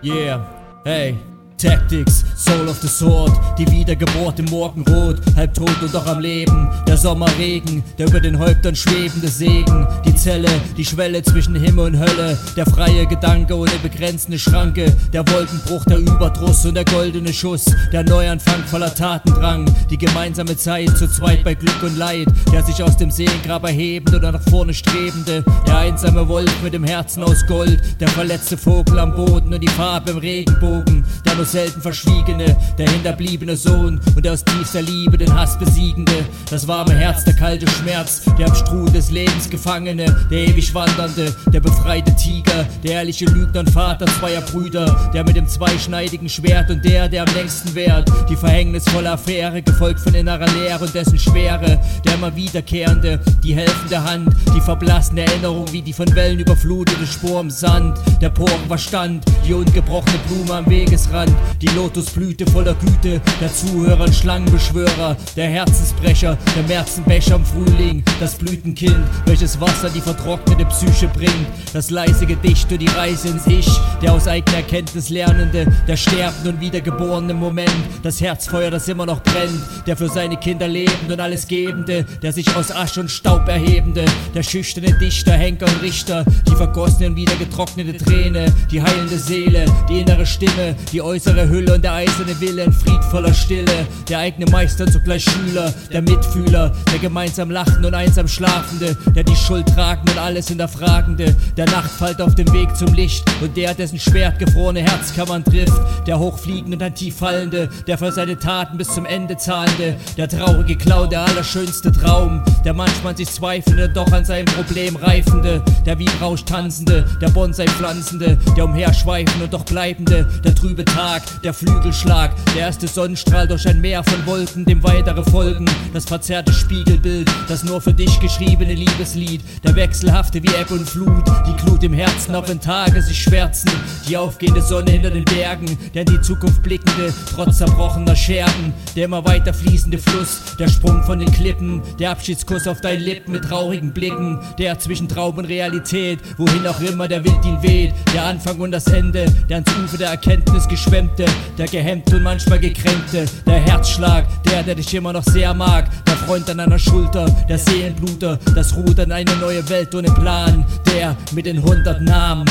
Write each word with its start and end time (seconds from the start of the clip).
Yeah, 0.00 0.44
hey. 0.84 1.18
Tactics, 1.58 2.24
Soul 2.36 2.68
of 2.68 2.80
the 2.80 2.86
Sword, 2.86 3.32
die 3.58 3.68
Wiedergeburt 3.68 4.38
im 4.38 4.44
Morgenrot, 4.46 5.16
halb 5.34 5.54
tot 5.54 5.82
und 5.82 5.92
doch 5.92 6.06
am 6.06 6.20
Leben. 6.20 6.68
Der 6.86 6.96
Sommerregen, 6.96 7.82
der 7.98 8.06
über 8.06 8.20
den 8.20 8.38
Häuptern 8.38 8.76
schwebende 8.76 9.26
Segen, 9.26 9.86
die 10.06 10.14
Zelle, 10.14 10.48
die 10.76 10.84
Schwelle 10.84 11.20
zwischen 11.22 11.56
Himmel 11.56 11.86
und 11.86 11.98
Hölle, 11.98 12.38
der 12.56 12.64
freie 12.64 13.06
Gedanke 13.06 13.56
ohne 13.56 13.72
begrenzende 13.82 14.38
Schranke, 14.38 14.94
der 15.12 15.28
Wolkenbruch, 15.28 15.84
der 15.86 15.98
Überdruss 15.98 16.64
und 16.64 16.74
der 16.74 16.84
goldene 16.84 17.32
Schuss, 17.32 17.64
der 17.92 18.04
Neuanfang 18.04 18.62
voller 18.64 18.94
Tatendrang, 18.94 19.66
die 19.90 19.98
gemeinsame 19.98 20.56
Zeit 20.56 20.96
zu 20.96 21.08
zweit 21.08 21.42
bei 21.42 21.54
Glück 21.54 21.82
und 21.82 21.98
Leid, 21.98 22.28
der 22.52 22.62
sich 22.62 22.80
aus 22.82 22.96
dem 22.96 23.10
Seelengrab 23.10 23.64
erhebende 23.64 24.18
oder 24.18 24.30
nach 24.30 24.42
vorne 24.48 24.74
strebende, 24.74 25.44
der 25.66 25.78
einsame 25.78 26.28
Wolf 26.28 26.62
mit 26.62 26.72
dem 26.72 26.84
Herzen 26.84 27.24
aus 27.24 27.44
Gold, 27.48 27.82
der 27.98 28.08
verletzte 28.08 28.56
Vogel 28.56 29.00
am 29.00 29.16
Boden 29.16 29.52
und 29.52 29.60
die 29.60 29.68
Farbe 29.68 30.12
im 30.12 30.18
Regenbogen, 30.18 31.04
der 31.26 31.36
selten 31.52 31.80
verschwiegene, 31.80 32.56
der 32.76 32.90
hinterbliebene 32.90 33.56
Sohn 33.56 34.00
und 34.14 34.24
der 34.24 34.32
aus 34.32 34.44
tiefster 34.44 34.82
Liebe 34.82 35.16
den 35.16 35.32
Hass 35.34 35.58
besiegende, 35.58 36.24
das 36.50 36.68
warme 36.68 36.94
Herz, 36.94 37.24
der 37.24 37.34
kalte 37.34 37.66
Schmerz, 37.68 38.22
der 38.38 38.48
am 38.48 38.54
Strudel 38.54 38.92
des 38.92 39.10
Lebens 39.10 39.48
Gefangene, 39.48 40.04
der 40.30 40.48
ewig 40.48 40.74
Wandernde, 40.74 41.34
der 41.52 41.60
befreite 41.60 42.14
Tiger, 42.16 42.66
der 42.84 42.92
ehrliche 42.92 43.24
Lügner 43.26 43.60
und 43.60 43.70
Vater 43.70 44.06
zweier 44.06 44.40
Brüder, 44.42 45.10
der 45.14 45.24
mit 45.24 45.36
dem 45.36 45.48
zweischneidigen 45.48 46.28
Schwert 46.28 46.70
und 46.70 46.84
der, 46.84 47.08
der 47.08 47.22
am 47.22 47.34
längsten 47.34 47.74
währt, 47.74 48.10
die 48.28 48.36
verhängnisvolle 48.36 49.10
Affäre, 49.10 49.62
gefolgt 49.62 50.00
von 50.00 50.14
innerer 50.14 50.48
Leere 50.48 50.84
und 50.84 50.94
dessen 50.94 51.18
Schwere, 51.18 51.80
der 52.04 52.14
immer 52.14 52.34
wiederkehrende, 52.36 53.20
die 53.42 53.54
helfende 53.54 54.02
Hand, 54.02 54.34
die 54.54 54.60
verblassende 54.60 55.22
Erinnerung 55.22 55.72
wie 55.72 55.82
die 55.82 55.92
von 55.92 56.14
Wellen 56.14 56.40
überflutete 56.40 57.06
Spur 57.06 57.40
im 57.40 57.50
Sand, 57.50 57.98
der 58.20 58.30
Porenverstand, 58.30 59.24
die 59.46 59.54
ungebrochene 59.54 60.18
Blume 60.26 60.54
am 60.54 60.68
Wegesrand, 60.68 61.32
die 61.60 61.68
Lotusblüte 61.68 62.46
voller 62.50 62.74
Güte, 62.74 63.20
der 63.40 63.52
Zuhörer 63.52 64.04
und 64.04 64.14
Schlangenbeschwörer, 64.14 65.16
der 65.36 65.48
Herzensbrecher, 65.48 66.38
der 66.54 66.62
Märzenbecher 66.64 67.36
im 67.36 67.44
Frühling, 67.44 68.04
das 68.20 68.36
Blütenkind, 68.36 69.04
welches 69.26 69.60
Wasser 69.60 69.90
die 69.90 70.00
vertrocknete 70.00 70.64
Psyche 70.66 71.08
bringt, 71.08 71.46
das 71.72 71.90
leise 71.90 72.26
Gedicht 72.26 72.70
und 72.70 72.78
die 72.80 72.88
Reise 72.88 73.28
ins 73.28 73.46
Ich, 73.46 73.68
der 74.02 74.12
aus 74.12 74.28
eigener 74.28 74.58
Erkenntnis 74.58 75.08
Lernende, 75.08 75.66
der 75.86 75.96
sterbende 75.96 76.50
und 76.50 76.60
wiedergeborene 76.60 77.34
Moment, 77.34 77.70
das 78.02 78.20
Herzfeuer, 78.20 78.70
das 78.70 78.88
immer 78.88 79.06
noch 79.06 79.22
brennt, 79.22 79.60
der 79.86 79.96
für 79.96 80.08
seine 80.08 80.36
Kinder 80.36 80.68
lebend 80.68 81.10
und 81.10 81.20
alles 81.20 81.48
Gebende, 81.48 82.04
der 82.22 82.32
sich 82.32 82.54
aus 82.56 82.70
Asche 82.70 83.00
und 83.00 83.10
Staub 83.10 83.48
erhebende, 83.48 84.04
der 84.34 84.42
schüchterne 84.42 84.96
Dichter, 84.98 85.32
Henker 85.32 85.66
und 85.66 85.82
Richter, 85.82 86.24
die 86.46 86.54
vergossene 86.54 87.08
und 87.08 87.16
wieder 87.16 87.34
getrocknete 87.36 87.96
Träne, 87.96 88.52
die 88.70 88.82
heilende 88.82 89.18
Seele, 89.18 89.64
die 89.88 90.00
innere 90.00 90.26
Stimme, 90.26 90.74
die 90.92 91.02
äußere 91.02 91.27
äußere 91.28 91.48
Hülle 91.48 91.74
und 91.74 91.84
der 91.84 91.92
eiserne 91.92 92.40
Wille 92.40 92.64
in 92.64 92.72
friedvoller 92.72 93.34
Stille. 93.34 93.86
Der 94.08 94.18
eigene 94.20 94.50
Meister 94.50 94.86
zugleich 94.86 95.24
Schüler, 95.24 95.72
der 95.92 96.00
Mitfühler, 96.00 96.72
der 96.90 96.98
gemeinsam 97.00 97.50
lachende 97.50 97.88
und 97.88 97.94
einsam 97.94 98.26
schlafende, 98.26 98.96
der 99.14 99.24
die 99.48 99.54
Schuld 99.54 99.74
tragende 99.74 100.12
und 100.12 100.18
alles 100.18 100.48
hinterfragende, 100.48 101.34
der 101.56 101.66
Nachtfalter 101.66 102.24
auf 102.24 102.34
dem 102.34 102.52
Weg 102.52 102.76
zum 102.76 102.92
Licht 102.92 103.24
und 103.40 103.56
der, 103.56 103.72
dessen 103.74 103.98
Schwert 103.98 104.38
gefrorene 104.38 104.80
Herzkammern 104.80 105.42
trifft, 105.42 105.80
der 106.06 106.18
hochfliegende 106.18 106.74
und 106.74 106.80
dann 106.80 106.94
tief 106.94 107.16
fallende, 107.16 107.70
der 107.86 107.96
für 107.96 108.12
seine 108.12 108.38
Taten 108.38 108.76
bis 108.76 108.88
zum 108.88 109.06
Ende 109.06 109.36
zahlende, 109.36 109.96
der 110.16 110.28
traurige 110.28 110.76
Clown, 110.76 111.08
der 111.08 111.22
allerschönste 111.22 111.92
Traum, 111.92 112.42
der 112.64 112.74
manchmal 112.74 113.16
sich 113.16 113.28
zweifelnde, 113.28 113.88
doch 113.88 114.10
an 114.12 114.24
seinem 114.24 114.46
Problem 114.46 114.96
reifende, 114.96 115.62
der 115.86 115.98
wie 115.98 116.08
Rausch 116.20 116.44
tanzende, 116.44 117.06
der 117.20 117.28
Bonsai 117.28 117.66
pflanzende, 117.66 118.36
der 118.56 118.64
umherschweifende 118.64 119.44
und 119.44 119.52
doch 119.52 119.64
bleibende, 119.64 120.26
der 120.44 120.54
trübe 120.54 120.84
Tag, 120.84 121.22
der 121.42 121.54
Flügelschlag, 121.54 122.32
der 122.54 122.62
erste 122.62 122.86
Sonnenstrahl 122.86 123.48
durch 123.48 123.66
ein 123.66 123.80
Meer 123.80 124.04
von 124.04 124.26
Wolken, 124.26 124.64
dem 124.64 124.82
weitere 124.82 125.22
folgen, 125.30 125.66
das 125.94 126.04
verzerrte 126.04 126.52
Spiegelbild, 126.52 127.30
das 127.48 127.64
nur 127.64 127.80
für 127.80 127.94
dich 127.94 128.20
geschriebene 128.20 128.74
Liebeslied, 128.74 129.37
der 129.64 129.76
wechselhafte 129.76 130.42
wie 130.42 130.48
Ebbe 130.60 130.74
und 130.74 130.88
Flut, 130.88 131.24
die 131.46 131.64
Glut 131.64 131.82
im 131.82 131.92
Herzen, 131.92 132.34
auch 132.34 132.48
wenn 132.48 132.60
Tage 132.60 133.02
sich 133.02 133.22
schwärzen, 133.22 133.70
die 134.08 134.16
aufgehende 134.16 134.62
Sonne 134.62 134.90
hinter 134.90 135.10
den 135.10 135.24
Bergen, 135.24 135.78
der 135.94 136.02
in 136.02 136.14
die 136.14 136.20
Zukunft 136.20 136.62
blickende, 136.62 137.12
trotz 137.34 137.58
zerbrochener 137.58 138.16
Scherben, 138.16 138.72
der 138.96 139.06
immer 139.06 139.24
weiter 139.24 139.52
fließende 139.54 139.98
Fluss, 139.98 140.56
der 140.58 140.68
Sprung 140.68 141.02
von 141.04 141.18
den 141.18 141.30
Klippen, 141.30 141.82
der 141.98 142.10
Abschiedskuss 142.10 142.66
auf 142.66 142.80
deinen 142.80 143.02
Lippen 143.02 143.32
mit 143.32 143.44
traurigen 143.44 143.92
Blicken, 143.92 144.38
der 144.58 144.78
zwischen 144.78 145.08
Traum 145.08 145.38
und 145.38 145.44
Realität, 145.44 146.20
wohin 146.36 146.66
auch 146.66 146.80
immer 146.80 147.08
der 147.08 147.24
Wind 147.24 147.44
ihn 147.44 147.62
weht, 147.62 147.94
der 148.12 148.24
Anfang 148.24 148.58
und 148.60 148.72
das 148.72 148.86
Ende, 148.86 149.26
der 149.48 149.58
ans 149.58 149.70
Ufer 149.84 149.98
der 149.98 150.10
Erkenntnis 150.10 150.68
geschwemmte, 150.68 151.26
der 151.56 151.66
gehemmte 151.66 152.16
und 152.16 152.22
manchmal 152.22 152.58
gekränkte, 152.58 153.26
der 153.46 153.60
Herzschlag, 153.60 154.26
der, 154.44 154.62
der 154.62 154.74
dich 154.74 154.94
immer 154.94 155.12
noch 155.12 155.24
sehr 155.24 155.54
mag, 155.54 155.88
Freund 156.28 156.50
an 156.50 156.58
deiner 156.58 156.78
Schulter, 156.78 157.24
der 157.48 157.56
Seelenbluter, 157.56 158.38
das 158.54 158.76
ruht 158.76 159.00
an 159.00 159.10
eine 159.12 159.34
neue 159.36 159.66
Welt 159.70 159.94
ohne 159.94 160.10
Plan, 160.10 160.62
der 160.92 161.16
mit 161.32 161.46
den 161.46 161.62
hundert 161.62 162.02
Namen, 162.02 162.44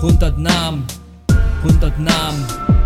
hundert 0.00 0.38
Namen, 0.38 0.84
hundert 1.64 1.98
Namen. 1.98 2.79